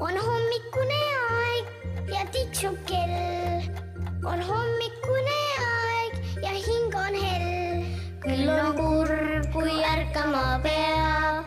[0.00, 0.98] on hommikune
[1.30, 1.64] aeg
[2.12, 3.62] ja tiksub kell.
[4.30, 7.82] on hommikune aeg ja hing on hell.
[8.22, 11.44] küll on kurb, kui ärkama pea,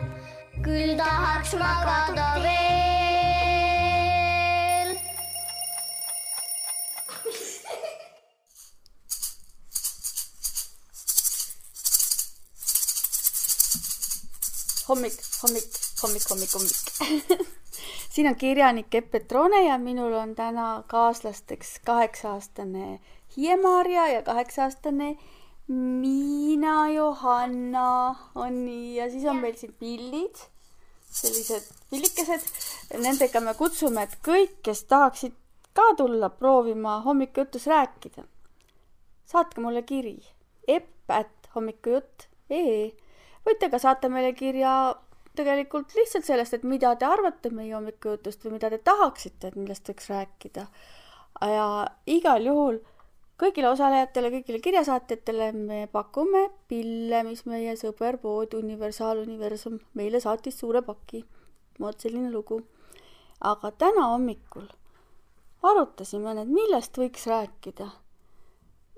[0.66, 2.52] küll tahaks magada veel.
[14.92, 15.68] hommik, hommik,
[16.02, 17.52] hommik, hommik, hommik.
[18.12, 23.00] siin on kirjanik Epp Petrone ja minul on täna kaaslasteks kaheksa-aastane
[23.36, 25.16] Hiie-Maarja ja kaheksa-aastane
[25.68, 28.16] Miina Johanna.
[28.34, 28.96] On nii?
[28.96, 30.42] Ja siis on meil siin pillid,
[31.08, 32.44] sellised pillikesed.
[33.00, 35.38] Nendega me kutsume, et kõik, kes tahaksid
[35.72, 38.26] ka tulla proovima hommikujutus rääkida,
[39.24, 40.18] saatke mulle kiri
[40.68, 42.90] epp at hommikujutt.ee
[43.46, 44.74] võite ka saata meile kirja
[45.38, 49.88] tegelikult lihtsalt sellest, et mida te arvate meie hommikujutust või mida te tahaksite, et millest
[49.88, 50.66] võiks rääkida.
[51.40, 51.68] ja
[52.06, 52.80] igal juhul
[53.42, 60.58] kõigile osalejatele, kõigile kirjasaatjatele me pakume pille, mis meie sõber pood Universaal Universum meile saatis
[60.58, 61.24] suure paki.
[61.80, 62.62] vot selline lugu.
[63.40, 64.68] aga täna hommikul
[65.62, 67.90] arutasime, et millest võiks rääkida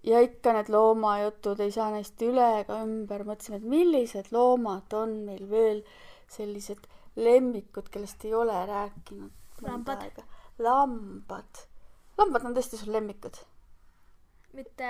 [0.05, 5.15] ja ikka need loomajutud ei saa neist üle ega ümber, mõtlesime, et millised loomad on
[5.29, 5.81] meil veel
[6.29, 6.87] sellised
[7.17, 9.31] lemmikud, kellest ei ole rääkinud.
[9.63, 10.23] Lambad..
[10.59, 11.67] lambad.
[12.19, 13.39] lambad on tõesti sul lemmikud?
[14.55, 14.89] mitte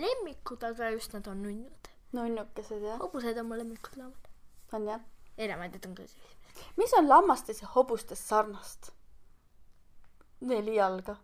[0.00, 1.90] lemmikud, aga just nad on nunnud.
[2.12, 4.28] nunnukesed jah, hobused on mu lemmikud loomad.
[4.72, 5.00] on jah?
[5.38, 6.64] enamad on ka sellised.
[6.76, 8.92] mis on lammastes ja hobustes sarnast?
[10.40, 11.16] neli jalga.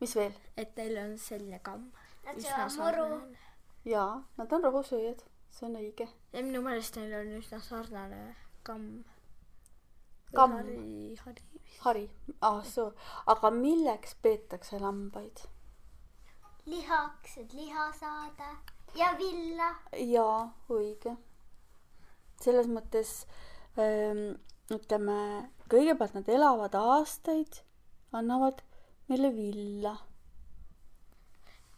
[0.00, 0.34] mis veel?
[0.56, 1.90] et neil on selline kamm.
[2.26, 3.36] Nad söövad muru.
[3.84, 6.08] jaa, nad on rohusööjad, see on õige.
[6.32, 8.22] ja minu meelest neil on üsna sarnane
[8.62, 9.04] kamm.
[10.34, 10.58] Kamm.
[10.58, 11.44] hari, hari.
[11.80, 12.08] hari,
[12.40, 12.90] ah soo,
[13.26, 15.46] aga milleks peetakse lambaid?
[16.68, 18.50] lihaks, et liha saada
[18.96, 19.70] ja villa.
[19.96, 20.42] jaa,
[20.72, 21.14] õige.
[22.42, 23.12] selles mõttes
[23.80, 24.36] ähm,
[24.74, 27.62] ütleme, kõigepealt nad elavad aastaid,
[28.12, 28.62] annavad
[29.08, 29.96] meile villa.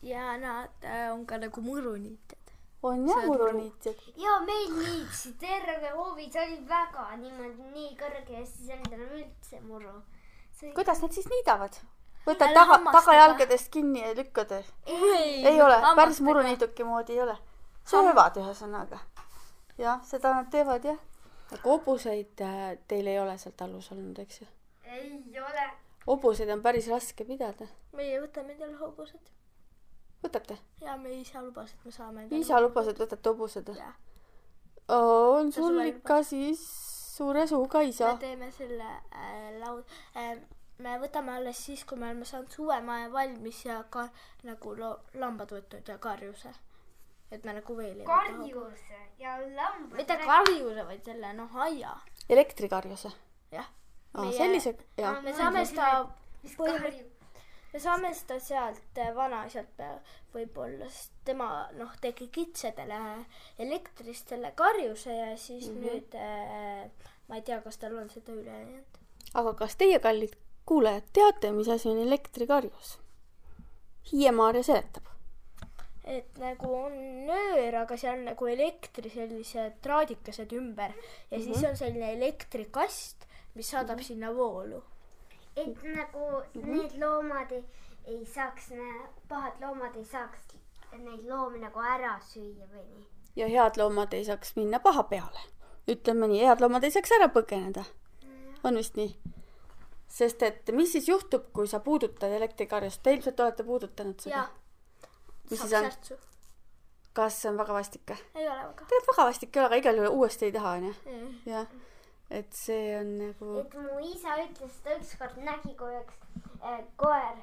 [0.02, 2.39] ja nad äh, on ka nagu muruniited.
[2.82, 3.44] On jah Sööd muru.
[3.44, 4.02] muruniitjad?
[4.16, 8.94] ja meil niitsi terve hoovi, see oli väga niimoodi nii kõrge ja siis ei olnud
[8.96, 9.94] enam üldse muru.
[10.56, 11.76] see kuidas nad siis niidavad?
[12.26, 14.64] võtad taga, tagajalgadest kinni ja lükkad või?
[14.86, 16.22] ei, ei ole, päris.
[16.24, 17.36] muruniiduki moodi ei ole.
[17.90, 19.02] söövad ühesõnaga.
[19.78, 21.02] jah, seda nad teevad jah.
[21.50, 24.48] aga hobuseid äh, teil ei ole seal talus olnud, eks ju?
[24.88, 25.68] ei ole.
[26.06, 27.68] hobuseid on päris raske pidada.
[27.92, 29.36] meie võtame endale hobused
[30.22, 30.58] võtate?
[30.84, 33.74] ja me isa lubas, et me saame isa lubas, et võtate hobused
[34.90, 36.62] on sul ikka siis
[37.16, 38.18] suure suuga isa me.
[38.18, 39.84] teeme selle äh, laud
[40.16, 40.38] äh,,
[40.80, 44.08] me võtame alles siis, kui me oleme saanud suvemaja valmis ja ka
[44.48, 46.52] nagu lo-, lambad võtnud ja karjuse.
[47.30, 49.98] et me nagu veel ei karjuse ja lambad.
[50.00, 51.94] mitte karjuse, vaid selle noh, aia.
[52.28, 53.12] elektrikarjuse.
[53.52, 53.68] jah.
[54.14, 55.22] aa, sellise, jah.
[55.22, 55.92] me saame seda,
[56.56, 57.19] põhimõtteliselt-?
[57.72, 60.00] Me saame seda sealt äh, vanaisalt pe-
[60.34, 62.98] võib-olla, sest tema noh, tegi kitsedele
[63.58, 65.84] elektrist selle karjuse ja siis mm Mhm.
[65.84, 65.90] -hmm.
[65.90, 66.90] nüüd äh,
[67.28, 68.84] ma ei tea, kas tal on seda üle jäänud.
[69.34, 70.34] aga kas teie, kallid
[70.66, 72.98] kuulajad, teate, mis asi on elektrikarjus?
[74.12, 75.04] Hiie-Maarja seletab.
[76.04, 76.92] et nagu on
[77.26, 80.90] nöör, aga seal on nagu elektri sellised traadikesed ümber
[81.30, 81.44] ja mm -hmm.
[81.54, 84.06] siis on selline elektrikast, mis saadab mm -hmm.
[84.06, 84.82] sinna voolu.
[85.56, 87.64] Et nagu need loomad ei,
[88.06, 88.70] ei saaks,
[89.28, 90.54] pahad loomad ei saaks
[90.98, 93.08] neid loomi nagu ära süüa või nii.
[93.36, 95.48] ja head loomad ei saaks minna paha peale.
[95.88, 97.84] ütleme nii, head loomad ei saaks ära põgeneda.
[98.64, 99.14] on vist nii?
[100.08, 104.48] sest et mis siis juhtub, kui sa puudutad elektrikarjust, te ilmselt olete puudutanud seda
[105.50, 106.18] mis siis on,
[107.12, 108.18] kas see on väga vastik või?
[108.38, 108.86] ei ole väga.
[108.86, 110.92] tegelikult väga vastik ei ole, aga igal juhul uuesti ei taha, onju.
[111.50, 111.72] jah,
[112.30, 116.20] et see on nagu, et mu isa ütles, ta ükskord nägi, kui üks
[116.62, 117.40] äh, koer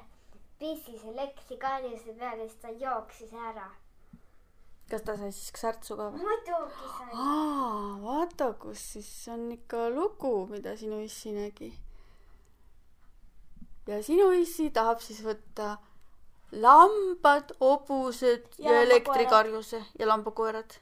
[0.58, 3.68] pissis elektrikarjuse peale siis ta jooksis ära.
[4.90, 6.22] kas ta sai siis särtsu ka või?
[6.24, 7.10] muidugi sai.
[7.12, 11.70] aa, vaata, kus siis on ikka lugu, mida sinu issi nägi.
[13.86, 15.76] ja sinu issi tahab siis võtta
[16.52, 20.80] lambad, hobused ja, Ja elektrikarjuse ja lambakoerad.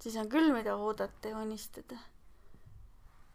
[0.00, 1.98] siis on küll, mida oodata ja unistada.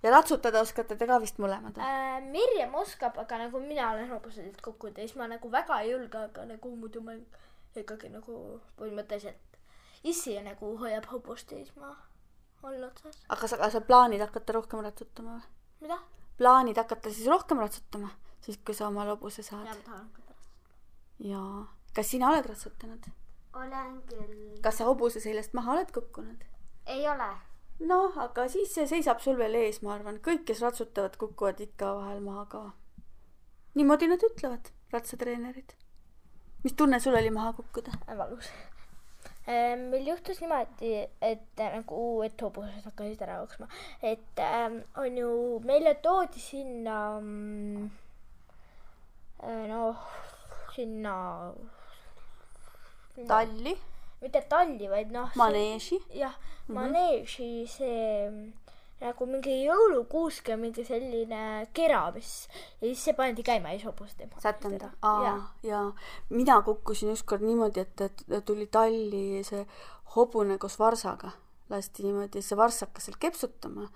[0.06, 1.90] Ja ratsutada oskate te ka vist mõlemad või?
[1.90, 2.22] äh,.
[2.36, 6.22] Mirjam oskab, aga nagu mina olen hobuseid kukkunud ja siis ma nagu väga ei julge,
[6.30, 7.18] aga nagu muidu ma
[7.76, 8.40] ikkagi nagu
[8.80, 9.60] põhimõtteliselt
[10.12, 11.92] issi nagu hoiab hobust ja siis ma
[12.64, 13.24] olen otsas.
[13.30, 15.50] aga sa, aga sa plaanid hakata rohkem ratsutama või?
[15.86, 16.00] mida?
[16.38, 18.12] plaanid hakata siis rohkem ratsutama,
[18.46, 20.52] siis kui sa omale hobuse ja saad ma tahan ka pärast.
[21.32, 21.66] jaa.
[21.98, 23.10] kas sina oled ratsutanud?
[23.64, 24.40] olen küll.
[24.62, 26.48] kas sa hobuse seljast maha oled kukkunud?
[26.86, 27.30] ei ole.
[27.80, 31.96] noh, aga siis see seisab sul veel ees, ma arvan, kõik, kes ratsutavad, kukuvad ikka
[32.00, 32.62] vahel maha ka.
[33.76, 35.76] niimoodi nad ütlevad, ratsatreenerid.
[36.64, 37.92] mis tunne sul oli maha kukkuda?
[38.18, 38.50] valus.
[39.46, 43.68] meil juhtus niimoodi, et äh, nagu, et hobused hakkasid ära jooksma,
[44.02, 45.32] et ähm, on ju,
[45.66, 47.90] meile toodi sinna mm,
[49.44, 50.08] äh, noh,
[50.76, 51.16] sinna
[53.28, 53.76] talli,
[54.22, 56.00] mitte talli, vaid noh, maneeži.
[56.16, 56.36] jah,
[56.68, 58.54] maneeži see mm,
[59.04, 62.32] nagu mingi jõulukuuske mingi selline kera, mis
[62.80, 64.92] ja siis see pandi käima ja siis hobused ei sätenda.
[65.06, 65.36] Aa,
[65.66, 65.86] jaa.
[66.30, 69.66] mina kukkusin ükskord niimoodi, et, et tuli talli see
[70.16, 71.36] hobune koos varsaga.
[71.70, 73.88] lasti niimoodi, see varss hakkas seal kepsutama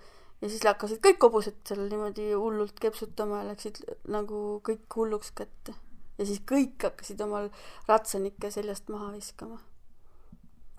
[0.41, 3.81] ja siis hakkasid kõik hobused seal niimoodi hullult kepsutama ja läksid
[4.11, 5.75] nagu kõik hulluks kätte.
[6.17, 7.49] ja siis kõik hakkasid omal
[7.87, 9.59] ratsanikke seljast maha viskama.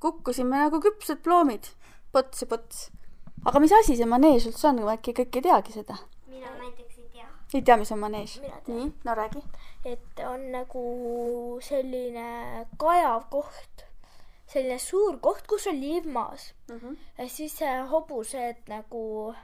[0.00, 1.68] Kukkusime nagu küpsed ploomid,
[2.12, 2.88] pots ja pots.
[3.44, 5.98] aga mis asi see maneež üldse on, äkki kõik ei teagi seda?
[6.28, 7.28] mina näiteks ei tea.
[7.54, 8.62] ei tea, mis on tean.
[8.66, 9.44] nii, no räägi.
[9.84, 10.84] et on nagu
[11.64, 13.84] selline kajav koht,
[14.46, 16.52] selline suur koht, kus on liivmaas
[17.18, 19.34] ja siis äh, hobused nagu,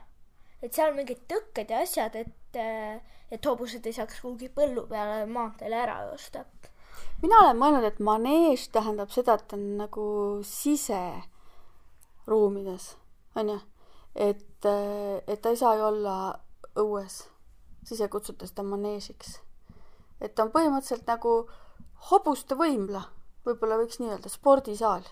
[0.62, 2.60] et seal on mingid tõkked ja asjad, et,
[3.30, 6.46] et hobused ei saaks kuhugi põllu peale maanteele ära joosta.
[7.22, 10.04] Mina olen mõelnud, et maneež tähendab seda, et ta on nagu
[10.46, 12.84] siseruumides,
[13.36, 13.58] onju.
[14.14, 14.64] et,
[15.26, 16.16] et ta ei saa ju olla
[16.76, 17.28] õues,
[17.84, 19.40] siis ei kutsuta seda maneežiks.
[20.20, 21.32] et ta on põhimõtteliselt nagu
[22.10, 23.02] hobuste võimla,
[23.46, 25.02] võib-olla võiks nii öelda, spordisaal.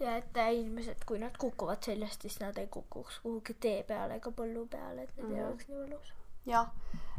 [0.00, 4.30] ja et inimesed, kui nad kukuvad seljast, siis nad ei kukuks kuhugi tee peale ega
[4.30, 5.38] põllu peale, et neil mm -hmm.
[5.38, 6.12] ei oleks nii valus.
[6.46, 6.72] jah,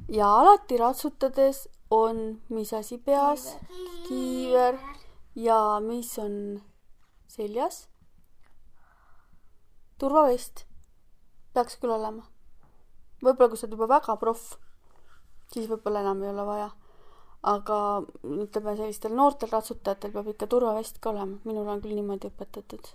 [0.10, 3.56] ja alati ratsutades on, mis asi peas?
[4.08, 4.78] kiiver
[5.36, 6.62] ja mis on
[7.28, 7.88] seljas?
[9.98, 10.66] turvavest
[11.54, 12.26] peaks küll olema.
[13.24, 14.56] võib-olla, kui sa oled juba väga proff,
[15.54, 16.70] siis võib-olla enam ei ole vaja.
[17.44, 17.78] aga
[18.24, 22.94] ütleme, sellistel noortel ratsutajatel peab ikka turvavest ka olema, minul on küll niimoodi õpetatud.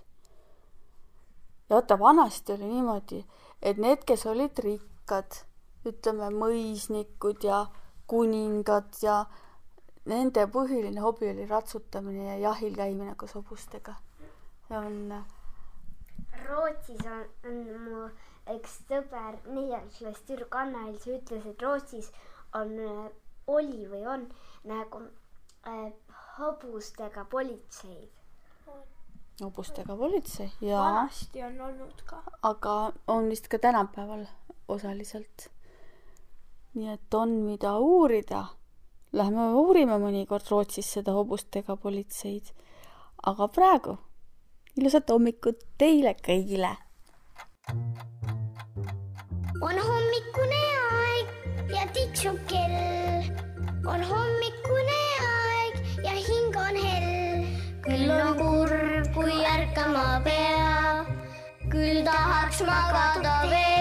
[1.69, 3.23] ja vaata, vanasti oli niimoodi,
[3.61, 5.43] et need, kes olid rikkad,
[5.87, 7.65] ütleme mõisnikud ja
[8.07, 9.25] kuningad ja
[10.09, 13.95] nende põhiline hobi oli ratsutamine ja jahil käimine koos hobustega.
[14.69, 15.23] on,
[16.47, 18.03] Rootsis on, on mu
[18.55, 22.11] üks sõber neljandas klassis tüdruk Anna-Elsa ütles, et Rootsis
[22.57, 22.73] on,
[23.47, 24.25] oli või on
[24.69, 25.03] nagu
[25.67, 25.91] äh,
[26.39, 28.09] hobustega politseid.
[29.41, 32.23] hobustega politsei ja, vanasti on olnud ka.
[32.43, 32.75] aga
[33.07, 34.25] on vist ka tänapäeval
[34.67, 35.49] osaliselt.
[36.79, 38.45] Nii et on, mida uurida.
[39.11, 42.53] Lähme uurime mõnikord Rootsis seda hobustega politseid.
[43.29, 43.97] aga praegu
[44.79, 46.69] ilusat hommikut teile kõigile
[49.61, 50.59] on hommikune
[50.99, 53.27] aeg ja tiksub kell.
[53.93, 57.43] on hommikune aeg ja hing on hell.
[57.87, 61.03] küll on kurb, kui ärkama pea,
[61.75, 63.78] küll tahaks magada veel.